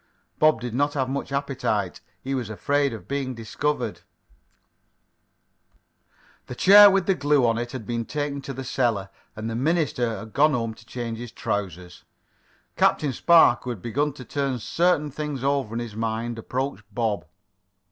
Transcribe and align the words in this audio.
Bob 0.39 0.59
did 0.59 0.73
not 0.73 0.95
have 0.95 1.07
much 1.07 1.31
appetite. 1.31 2.01
He 2.23 2.33
was 2.33 2.49
afraid 2.49 2.91
of 2.91 3.07
being 3.07 3.35
discovered. 3.35 4.01
The 6.47 6.55
chair, 6.55 6.89
with 6.89 7.05
the 7.05 7.13
glue 7.13 7.45
on 7.45 7.59
it, 7.59 7.71
had 7.71 7.85
been 7.85 8.05
taken 8.05 8.41
to 8.41 8.53
the 8.53 8.63
cellar, 8.63 9.11
and 9.35 9.47
the 9.47 9.55
minister 9.55 10.17
had 10.17 10.33
gone 10.33 10.53
home 10.53 10.73
to 10.73 10.85
change 10.87 11.19
his 11.19 11.31
trousers. 11.31 12.03
Captain 12.75 13.13
Spark, 13.13 13.63
who 13.65 13.69
had 13.69 13.83
begun 13.83 14.11
to 14.13 14.25
turn 14.25 14.57
certain 14.57 15.11
things 15.11 15.43
over 15.43 15.71
in 15.75 15.79
his 15.79 15.95
mind, 15.95 16.39
approached 16.39 16.81
Bob. 16.91 17.27